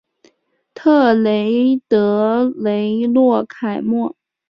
[0.73, 4.15] 特雷德雷洛凯莫。